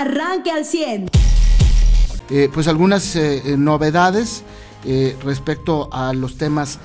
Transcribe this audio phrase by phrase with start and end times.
[0.00, 1.10] arranque al 100.
[2.30, 4.44] Eh, pues algunas eh, novedades
[5.22, 6.78] respecto a los temas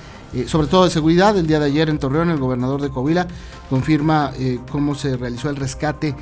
[0.46, 1.34] sobre todo de seguridad.
[1.38, 3.26] El día de ayer en Torreón, el gobernador de Coahuila
[3.70, 4.34] confirma
[4.70, 6.14] cómo se realizó el rescate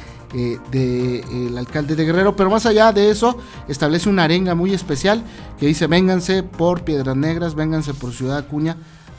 [0.70, 3.36] del alcalde de Guerrero, pero más allá de eso,
[3.66, 5.24] establece una arenga muy especial
[5.58, 8.76] que dice: vénganse por Piedras Negras, vénganse por Ciudad Acuña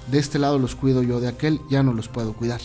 [0.08, 2.62] de este lado los cuido yo, de aquel ya no los puedo cuidar.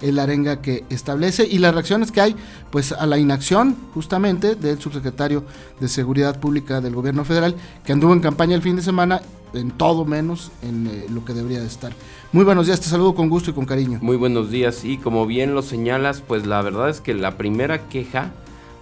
[0.00, 2.36] Es la arenga que establece y las reacciones que hay
[2.70, 5.44] pues a la inacción justamente del subsecretario
[5.80, 7.54] de Seguridad Pública del gobierno federal
[7.84, 9.22] que anduvo en campaña el fin de semana
[9.54, 11.92] en todo menos en eh, lo que debería de estar.
[12.32, 13.98] Muy buenos días, te saludo con gusto y con cariño.
[14.02, 17.88] Muy buenos días y como bien lo señalas, pues la verdad es que la primera
[17.88, 18.32] queja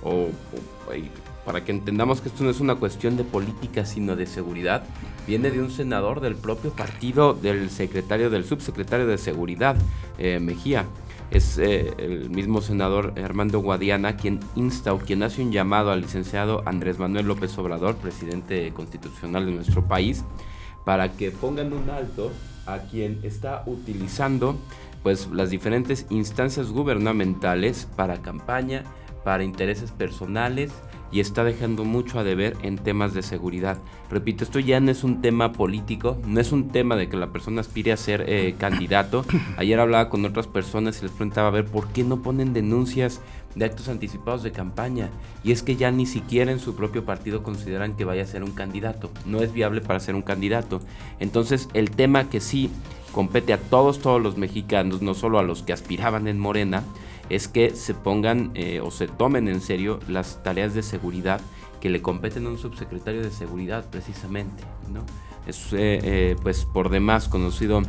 [0.02, 0.28] o
[1.44, 4.84] para que entendamos que esto no es una cuestión de política, sino de seguridad,
[5.26, 9.76] viene de un senador del propio partido del secretario, del subsecretario de Seguridad,
[10.18, 10.86] eh, Mejía.
[11.30, 16.02] Es eh, el mismo senador Armando Guadiana quien insta o quien hace un llamado al
[16.02, 20.24] licenciado Andrés Manuel López Obrador, presidente constitucional de nuestro país,
[20.84, 22.30] para que pongan un alto
[22.66, 24.56] a quien está utilizando
[25.02, 28.84] pues las diferentes instancias gubernamentales para campaña,
[29.24, 30.72] para intereses personales
[31.12, 33.78] y está dejando mucho a deber en temas de seguridad.
[34.10, 37.32] Repito, esto ya no es un tema político, no es un tema de que la
[37.32, 39.24] persona aspire a ser eh, candidato.
[39.58, 43.20] Ayer hablaba con otras personas y les preguntaba a ver por qué no ponen denuncias
[43.54, 45.10] de actos anticipados de campaña.
[45.44, 48.42] Y es que ya ni siquiera en su propio partido consideran que vaya a ser
[48.42, 49.10] un candidato.
[49.26, 50.80] No es viable para ser un candidato.
[51.20, 52.70] Entonces el tema que sí
[53.12, 56.82] compete a todos, todos los mexicanos, no solo a los que aspiraban en Morena,
[57.28, 61.40] es que se pongan eh, o se tomen en serio las tareas de seguridad
[61.80, 64.62] que le competen a un subsecretario de seguridad precisamente,
[64.92, 65.04] ¿no?
[65.46, 67.82] Es eh, eh, pues por demás conocido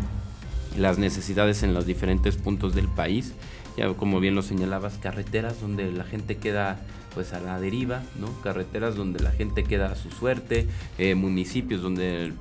[0.77, 3.33] las necesidades en los diferentes puntos del país,
[3.77, 6.79] ya como bien lo señalabas, carreteras donde la gente queda
[7.13, 8.27] pues a la deriva, ¿no?
[8.41, 10.67] Carreteras donde la gente queda a su suerte,
[11.15, 12.33] municipios donde el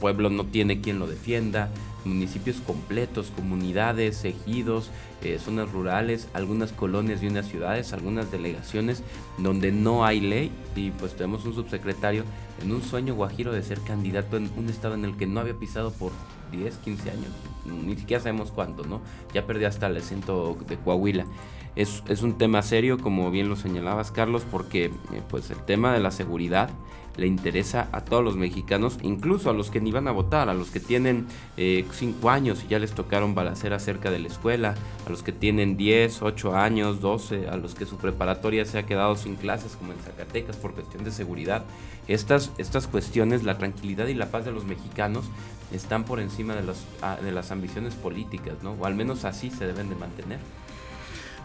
[0.00, 1.68] pueblo no tiene quien lo defienda,
[2.06, 4.90] municipios completos, comunidades, ejidos,
[5.22, 9.02] eh, zonas rurales, algunas colonias y unas ciudades, algunas delegaciones
[9.38, 12.24] donde no hay ley y pues tenemos un subsecretario
[12.62, 15.54] en un sueño guajiro de ser candidato en un estado en el que no había
[15.54, 16.12] pisado por
[16.52, 17.30] 10, 15 años,
[17.64, 19.00] ni siquiera sabemos cuánto, ¿no?
[19.34, 21.26] Ya perdió hasta el acento de Coahuila.
[21.74, 24.92] Es, es un tema serio, como bien lo señalabas, Carlos, porque eh,
[25.28, 26.70] pues el tema de la seguridad
[27.16, 30.54] le interesa a todos los mexicanos, incluso a los que ni van a votar, a
[30.54, 34.74] los que tienen 5 eh, años y ya les tocaron balacer cerca de la escuela,
[35.06, 38.86] a los que tienen 10, 8 años, 12, a los que su preparatoria se ha
[38.86, 41.64] quedado sin clases como en Zacatecas por cuestión de seguridad.
[42.08, 45.24] Estas, estas cuestiones, la tranquilidad y la paz de los mexicanos
[45.72, 48.72] están por encima de, los, ah, de las ambiciones políticas, ¿no?
[48.72, 50.38] O al menos así se deben de mantener.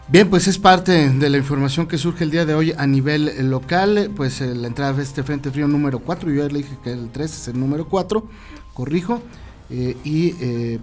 [0.08, 3.28] Bien, pues es parte de la información que surge el día de hoy a nivel
[3.28, 6.58] eh, local, pues eh, la entrada de este Frente Frío número 4, yo ya le
[6.58, 8.28] dije que el 3 es el número 4,
[8.74, 9.22] corrijo,
[9.70, 10.32] eh, y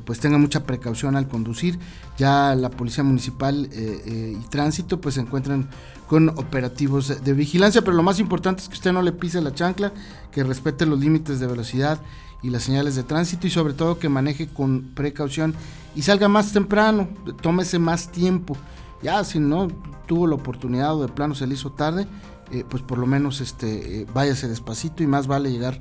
[0.06, 1.78] pues tenga mucha precaución al conducir.
[2.18, 5.70] Ya la Policía Municipal y Tránsito pues se encuentran
[6.08, 9.54] con operativos de vigilancia, pero lo más importante es que usted no le pise la
[9.54, 9.94] chancla,
[10.32, 12.00] que respete los límites de velocidad
[12.42, 15.54] y las señales de tránsito y sobre todo que maneje con precaución
[15.96, 17.10] y salga más temprano,
[17.42, 18.58] tómese más tiempo
[19.02, 19.68] ya si no
[20.06, 22.08] tuvo la oportunidad o de plano se le hizo tarde,
[22.52, 25.78] eh, pues por lo menos este, eh, váyase despacito y más vale llegar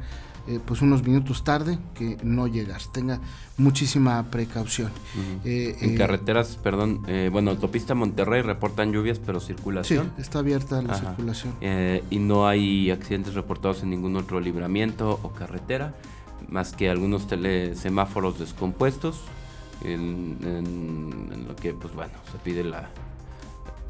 [0.47, 2.81] eh, pues unos minutos tarde que no llegar.
[2.93, 3.21] Tenga
[3.57, 4.91] muchísima precaución.
[5.45, 7.03] en carreteras, perdón,
[7.33, 10.12] bueno, autopista Monterrey reportan lluvias, pero circulación.
[10.17, 11.55] Sí, está abierta la circulación.
[12.11, 15.95] y no hay accidentes reportados en ningún otro libramiento o carretera,
[16.49, 17.27] más que algunos
[17.75, 19.21] semáforos descompuestos,
[19.84, 22.89] en, en, lo que, pues bueno, se pide la,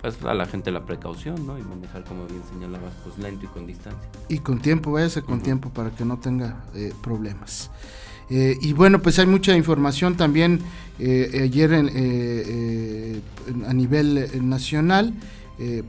[0.00, 1.58] pues a la gente la precaución, ¿no?
[1.58, 4.08] Y manejar, como bien señalabas, pues lento y con distancia.
[4.28, 7.70] Y con tiempo, váyase con tiempo para que no tenga eh, problemas.
[8.30, 10.60] Eh, y bueno, pues hay mucha información también
[10.98, 15.14] eh, ayer a nivel nacional,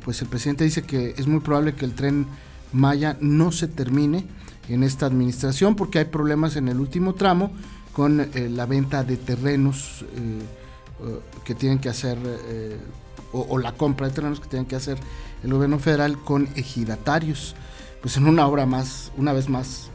[0.03, 2.25] pues el presidente dice que es muy probable que el tren
[2.71, 4.25] Maya no se termine
[4.67, 7.51] en esta administración porque hay problemas en el último tramo
[7.93, 10.05] con la venta de terrenos
[11.43, 12.17] que tienen que hacer
[13.31, 14.97] o, la compra de terrenos que tienen que hacer
[15.43, 17.55] el gobierno federal con ejidatarios.
[18.01, 19.89] Pues en una obra más, una vez más,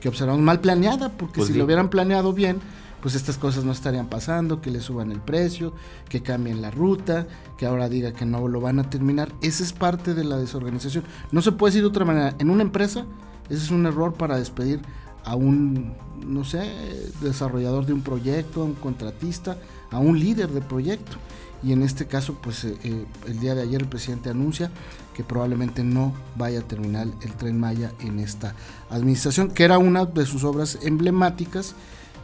[0.00, 2.60] que observamos mal planeada, porque pues si lo hubieran planeado bien,
[3.02, 5.74] pues estas cosas no estarían pasando, que le suban el precio,
[6.08, 7.26] que cambien la ruta,
[7.58, 9.32] que ahora diga que no lo van a terminar.
[9.42, 11.04] Esa es parte de la desorganización.
[11.32, 12.34] No se puede decir de otra manera.
[12.38, 13.04] En una empresa,
[13.48, 14.80] ese es un error para despedir
[15.24, 15.94] a un,
[16.24, 16.72] no sé,
[17.20, 19.58] desarrollador de un proyecto, a un contratista,
[19.90, 21.16] a un líder de proyecto
[21.62, 24.70] y en este caso pues eh, eh, el día de ayer el presidente anuncia
[25.14, 28.54] que probablemente no vaya a terminar el tren Maya en esta
[28.88, 31.74] administración, que era una de sus obras emblemáticas,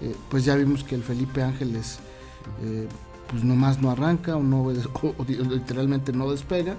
[0.00, 1.98] eh, pues ya vimos que el Felipe Ángeles
[3.28, 4.70] pues nomás no arranca o, no,
[5.50, 6.76] literalmente no despega,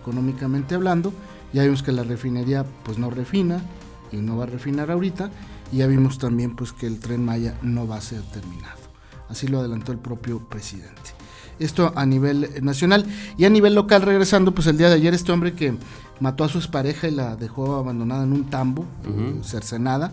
[0.00, 1.12] económicamente hablando,
[1.52, 3.62] ya vimos que la refinería pues no refina
[4.10, 5.30] y no va a refinar ahorita,
[5.72, 8.80] y ya vimos también pues que el tren Maya no va a ser terminado.
[9.28, 11.25] Así lo adelantó el propio presidente.
[11.58, 13.06] Esto a nivel nacional.
[13.36, 15.76] Y a nivel local, regresando, pues el día de ayer este hombre que
[16.20, 20.12] mató a su expareja y la dejó abandonada en un tambo, eh, cercenada,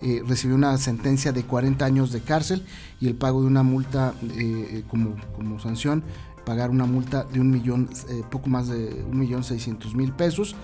[0.00, 2.64] eh, recibió una sentencia de 40 años de cárcel
[3.00, 6.02] y el pago de una multa eh, como, como sanción,
[6.44, 7.88] pagar una multa de un millón,
[8.30, 10.56] poco más de un millón seiscientos mil pesos,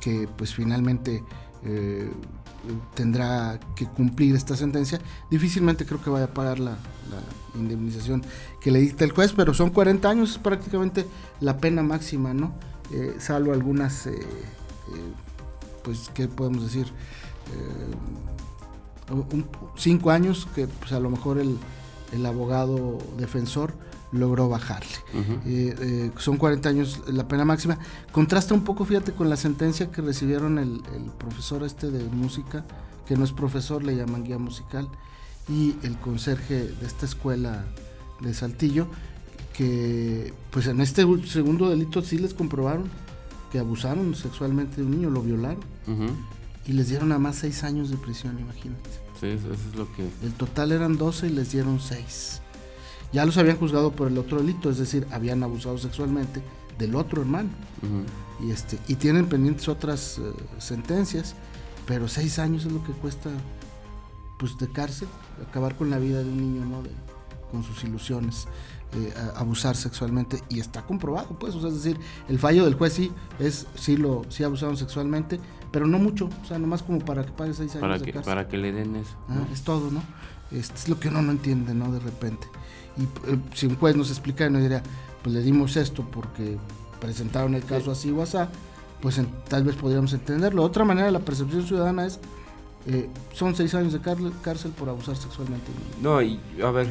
[0.00, 1.22] que pues finalmente
[2.94, 5.00] tendrá que cumplir esta sentencia.
[5.30, 6.76] Difícilmente creo que vaya a pagar la,
[7.54, 8.22] indemnización
[8.60, 11.06] que le dicta el juez, pero son 40 años, es prácticamente
[11.40, 12.52] la pena máxima, ¿no?
[12.92, 14.24] Eh, salvo algunas, eh, eh,
[15.82, 16.86] pues, ¿qué podemos decir?
[19.76, 21.56] cinco años que pues, a lo mejor el,
[22.12, 23.72] el abogado defensor
[24.12, 24.96] logró bajarle.
[25.46, 27.78] Eh, eh, son 40 años la pena máxima.
[28.12, 30.80] Contrasta un poco, fíjate, con la sentencia que recibieron el,
[31.18, 32.64] profesor este de música,
[33.06, 34.88] que no es profesor, le llaman guía musical,
[35.48, 37.64] y el conserje de esta escuela
[38.20, 38.86] de Saltillo,
[39.52, 42.90] que pues en este segundo delito sí les comprobaron
[43.50, 45.60] que abusaron sexualmente de un niño, lo violaron,
[46.66, 48.90] y les dieron a más seis años de prisión, imagínate.
[49.20, 50.02] Sí, eso es lo que...
[50.22, 52.42] El total eran 12 y les dieron 6
[53.16, 56.42] ya los habían juzgado por el otro delito, es decir, habían abusado sexualmente
[56.78, 57.48] del otro hermano.
[58.44, 60.22] y, este, y tienen pendientes otras eh,
[60.58, 61.34] sentencias,
[61.86, 63.30] pero seis años es lo que cuesta
[64.38, 65.08] pues, de cárcel,
[65.48, 66.82] acabar con la vida de un niño, ¿no?
[67.50, 68.48] con sus ilusiones.
[68.92, 71.98] Eh, abusar sexualmente y está comprobado pues o sea, es decir
[72.28, 73.10] el fallo del juez sí
[73.40, 75.40] es sí lo sí abusaron sexualmente
[75.70, 78.12] pero no mucho o sea nomás como para que pague seis años para de que
[78.12, 78.30] cárcel.
[78.30, 80.02] para que le den eso ah, es todo no
[80.50, 82.46] este es lo que uno no entiende no de repente
[82.96, 84.82] y eh, si un juez nos explicara, nos diría,
[85.22, 86.56] pues le dimos esto porque
[87.00, 88.38] presentaron el caso así o así,
[89.00, 90.62] pues tal vez podríamos entenderlo.
[90.62, 92.18] Otra manera, la percepción ciudadana es,
[92.86, 95.66] eh, son seis años de cárcel por abusar sexualmente.
[96.02, 96.88] No, y a ver,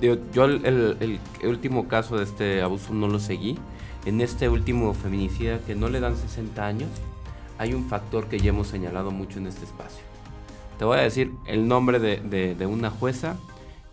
[0.00, 3.58] yo, el, último caso de este abuso no lo seguí.
[4.04, 6.88] En este último feminicida que no le dan 60 años,
[7.62, 10.02] hay un factor que ya hemos señalado mucho en este espacio.
[10.80, 13.36] Te voy a decir el nombre de, una jueza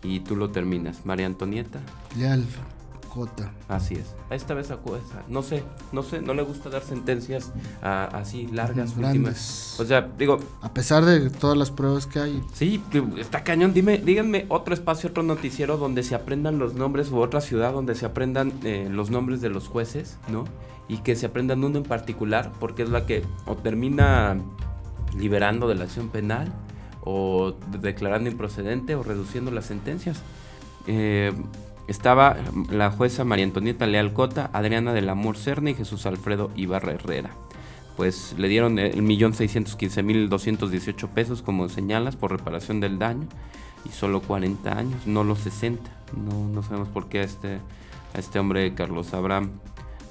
[0.02, 1.06] y tú lo terminas.
[1.06, 1.78] María Antonieta.
[2.16, 2.44] Leal
[3.10, 3.52] J.
[3.68, 4.14] Así es.
[4.30, 5.22] Esta vez acuesa.
[5.28, 7.52] No sé, no sé, no le gusta dar sentencias
[7.82, 9.78] así largas, últimas.
[9.80, 10.38] O sea, digo.
[10.62, 12.42] A pesar de todas las pruebas que hay.
[12.52, 12.82] Sí,
[13.18, 13.74] está cañón.
[13.74, 17.94] Dime, díganme otro espacio, otro noticiero donde se aprendan los nombres, u otra ciudad donde
[17.96, 20.44] se aprendan eh, los nombres de los jueces, ¿no?
[20.88, 24.38] Y que se aprendan uno en particular, porque es la que o termina
[25.16, 26.52] liberando de la acción penal
[27.02, 30.22] o declarando improcedente o reduciendo las sentencias.
[30.86, 31.32] Eh,
[31.90, 32.36] estaba
[32.70, 37.30] la jueza María Antonieta Leal Cota, Adriana del Amor Cerna y Jesús Alfredo Ibarra Herrera.
[37.96, 42.78] Pues le dieron el millón seiscientos quince mil doscientos dieciocho pesos, como señalas, por reparación
[42.78, 43.26] del daño
[43.84, 45.90] y solo 40 años, no los 60.
[46.16, 47.58] No, no sabemos por qué a este,
[48.14, 49.50] este hombre Carlos Abraham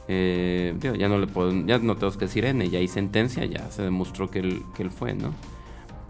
[0.09, 3.71] eh, ya no le puedo, ya no tenemos que decir N, ya hay sentencia, ya
[3.71, 5.33] se demostró que él, que él fue, ¿no?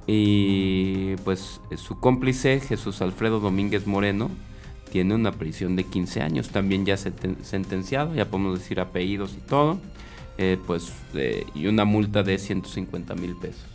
[0.08, 4.32] Y pues su cómplice, Jesús Alfredo Domínguez Moreno,
[4.92, 9.80] tiene una prisión de 15 años, también ya sentenciado, ya podemos decir apellidos y todo,
[10.38, 10.92] eh, pues
[11.54, 13.66] y una multa de 150 mil pesos.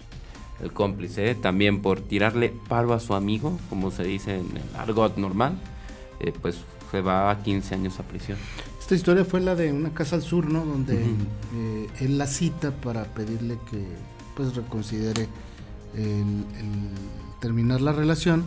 [0.62, 5.16] El cómplice también por tirarle paro a su amigo, como se dice en el argot
[5.16, 5.58] normal,
[6.20, 6.58] eh, pues
[6.90, 8.38] se va a 15 años a prisión.
[8.80, 10.64] Esta historia fue la de una casa al sur, ¿no?
[10.64, 13.84] Donde eh, él la cita para pedirle que
[14.36, 15.28] pues reconsidere
[15.96, 16.44] el,
[17.44, 18.42] terminar la relación,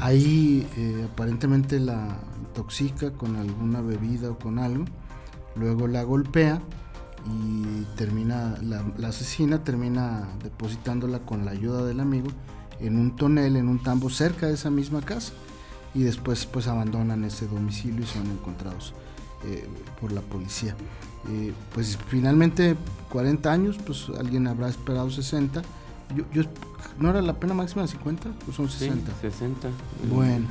[0.00, 2.18] ahí eh, aparentemente la
[2.56, 4.84] toxica con alguna bebida o con algo,
[5.54, 6.60] luego la golpea
[7.24, 12.30] y termina, la, asesina termina depositándola con la ayuda del amigo
[12.80, 15.32] en un tonel, en un tambo cerca de esa misma casa
[15.94, 18.92] y después pues abandonan ese domicilio y son encontrados
[19.44, 19.68] eh,
[20.00, 20.74] por la policía.
[21.30, 22.74] Eh, pues finalmente
[23.08, 25.62] 40 años, pues alguien habrá esperado 60
[26.14, 26.42] yo,
[26.98, 28.30] ¿No era la pena máxima de 50?
[28.44, 29.12] Pues son 60.
[29.20, 29.68] 60.
[30.12, 30.46] Bueno.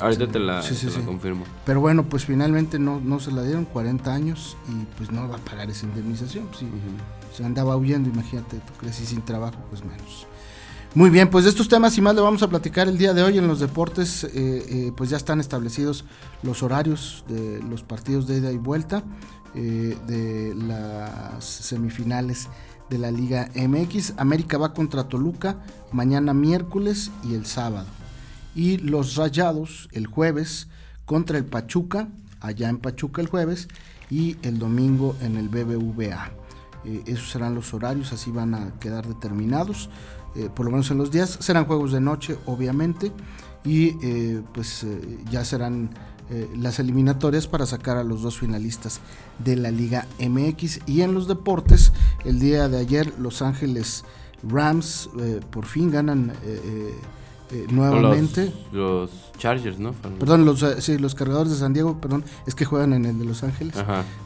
[0.00, 0.62] Ahorita te la,
[1.04, 1.44] confirmo.
[1.66, 5.36] Pero bueno, pues finalmente no, no se la dieron 40 años y pues no va
[5.36, 6.48] a pagar esa indemnización.
[6.58, 6.66] Si
[7.36, 10.26] se andaba huyendo, imagínate, tú crecí sin trabajo, pues menos.
[10.94, 13.22] Muy bien, pues de estos temas y más le vamos a platicar el día de
[13.22, 16.06] hoy en los deportes, eh, eh, pues ya están establecidos
[16.42, 19.04] los horarios de los partidos de ida y vuelta
[19.54, 22.48] eh, de las semifinales
[22.90, 24.14] de la Liga MX.
[24.16, 25.56] América va contra Toluca
[25.92, 27.86] mañana miércoles y el sábado.
[28.54, 30.68] Y los Rayados el jueves
[31.04, 32.08] contra el Pachuca,
[32.40, 33.68] allá en Pachuca el jueves,
[34.10, 36.32] y el domingo en el BBVA.
[37.06, 39.90] esos serán los horarios, así van a quedar determinados.
[40.34, 41.38] Eh, por lo menos en los días.
[41.40, 43.12] Serán juegos de noche, obviamente,
[43.64, 45.90] y eh, pues eh, ya serán
[46.56, 49.00] las eliminatorias para sacar a los dos finalistas
[49.38, 50.80] de la Liga MX.
[50.86, 51.92] Y en los deportes,
[52.24, 54.04] el día de ayer, Los Ángeles
[54.42, 55.10] Rams
[55.50, 56.32] por fin ganan
[57.50, 58.52] eh, nuevamente.
[58.72, 59.92] Los, Chargers, ¿no?
[59.92, 63.18] Perdón, los, eh, sí, los cargadores de San Diego, perdón, es que juegan en el
[63.18, 63.74] de Los Ángeles,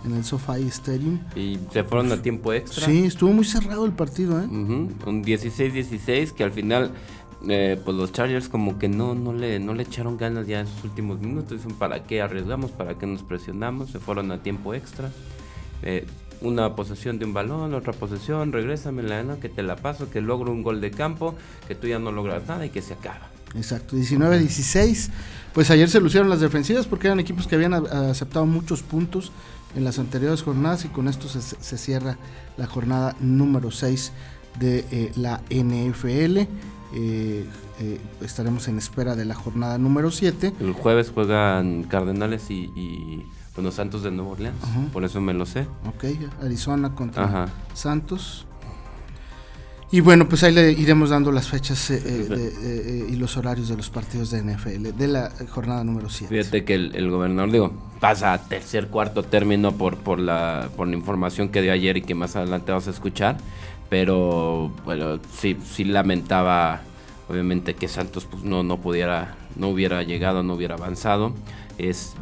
[0.05, 1.21] en el SoFi Stadium.
[1.37, 2.87] Y se fueron a tiempo extra.
[2.87, 4.47] Sí, estuvo muy cerrado el partido, ¿eh?
[4.47, 6.93] Un 16-16 que al final,
[7.49, 10.67] eh, pues los Chargers como que no, no, le, no le echaron ganas ya en
[10.67, 11.63] sus últimos minutos.
[11.63, 12.71] Dicen, ¿para qué arriesgamos?
[12.71, 13.91] ¿Para qué nos presionamos?
[13.91, 15.11] Se fueron a tiempo extra.
[15.83, 16.07] Eh,
[16.41, 19.39] una posesión de un balón, otra posesión, regrésamela, ¿no?
[19.39, 21.35] que te la paso, que logro un gol de campo,
[21.69, 23.31] que tú ya no logras nada y que se acaba.
[23.55, 25.11] Exacto, 19-16.
[25.53, 29.31] Pues ayer se lucieron las defensivas porque eran equipos que habían aceptado muchos puntos
[29.77, 32.19] en las anteriores jornadas y con esto se, cierra
[32.57, 34.13] la jornada número 6
[34.59, 36.41] de eh, la NFL.
[36.95, 37.47] Eh,
[37.81, 40.53] eh, estaremos en espera de la jornada número 7.
[40.61, 43.25] El jueves juegan Cardenales y
[43.61, 44.57] los Santos de Nueva Orleans.
[44.93, 45.67] Por eso me lo sé.
[45.87, 46.05] Ok,
[46.41, 48.47] Arizona contra Santos.
[49.91, 52.27] Y bueno, pues ahí le iremos dando las fechas eh, eh,
[52.63, 56.35] eh, y los horarios de los partidos de NFL de la jornada número 7.
[56.35, 60.95] Fíjate que el, gobernador, digo, pasa a tercer, cuarto término por, por, la, por la
[60.95, 63.37] información que dio ayer y que más adelante vas a escuchar.
[63.93, 66.81] Pero, bueno, sí, sí lamentaba,
[67.29, 71.35] obviamente, que Santos pues, no, no pudiera, no hubiera llegado, no hubiera avanzado.
[71.77, 72.15] Es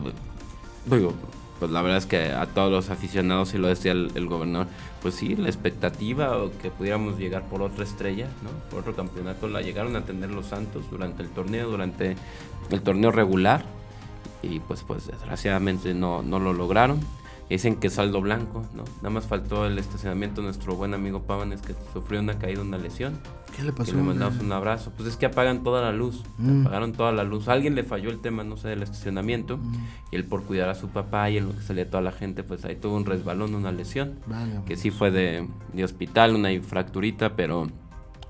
[0.86, 1.12] digo,
[1.60, 4.66] pues la verdad es que a todos los aficionados, y lo decía el, gobernador,
[5.00, 8.50] pues sí, la expectativa o que pudiéramos llegar por otra estrella, ¿no?
[8.68, 12.16] Por otro campeonato, la llegaron a tener los Santos durante el torneo, durante
[12.70, 13.64] el torneo regular,
[14.42, 16.98] y pues, pues desgraciadamente no, no lo lograron.
[17.50, 18.84] Dicen que saldo blanco, ¿no?
[18.98, 20.40] Nada más faltó el estacionamiento.
[20.40, 23.18] Nuestro buen amigo es que sufrió una caída, una lesión.
[23.56, 23.96] ¿Qué le pasó?
[23.96, 24.92] le mandamos un abrazo.
[24.96, 26.22] Pues es que apagan toda la luz.
[26.38, 26.60] Mm.
[26.60, 27.48] Apagaron toda la luz.
[27.48, 29.58] alguien le falló el tema, no sé, del estacionamiento.
[29.58, 29.74] Mm.
[30.12, 32.44] Y él por cuidar a su papá y en lo que salía toda la gente,
[32.44, 34.20] pues ahí tuvo un resbalón, una lesión.
[34.64, 37.66] que sí fue de, de hospital, una fracturita, pero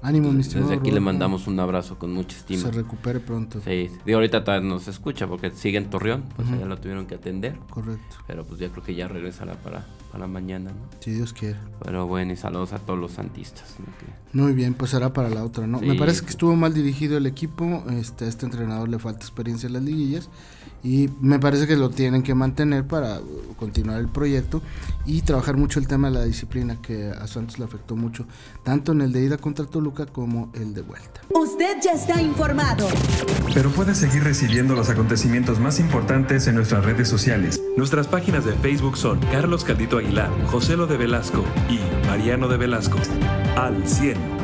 [0.03, 2.63] Ánimo, mi Desde aquí le mandamos un abrazo con mucha estima.
[2.63, 3.61] Se recupere pronto.
[3.65, 7.07] Sí, digo, ahorita todavía no se escucha porque sigue en Torreón, pues ya lo tuvieron
[7.07, 7.59] que atender.
[7.69, 8.17] Correcto.
[8.27, 10.89] Pero pues ya creo que ya regresará para, para mañana, ¿no?
[11.01, 11.59] Si Dios quiere.
[11.85, 13.77] Pero bueno, y saludos a todos los santistas.
[14.33, 15.81] Muy bien, pues será para la otra, ¿no?
[15.81, 19.67] Me parece que estuvo mal dirigido el equipo, este, a este entrenador le falta experiencia
[19.67, 20.31] en las liguillas
[20.83, 23.21] y me parece que lo tienen que mantener para
[23.59, 24.63] continuar el proyecto
[25.05, 28.27] y trabajar mucho el tema de la disciplina que a Santos le afectó mucho,
[28.63, 31.21] tanto en el de ida contra Toluca como el de vuelta.
[31.31, 32.89] Usted ya está informado.
[33.55, 37.63] Pero puede seguir recibiendo los acontecimientos más importantes en nuestras redes sociales.
[37.77, 42.57] Nuestras páginas de Facebook son Carlos Caldito Aguilar, José Lo de Velasco y Mariano de
[42.57, 42.99] Velasco.
[43.57, 44.40] Al 100.